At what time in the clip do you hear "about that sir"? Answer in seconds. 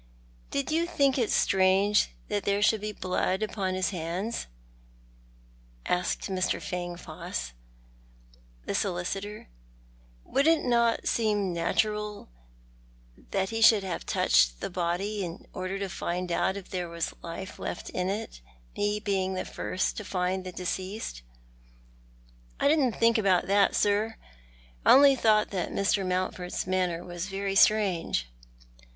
23.19-24.15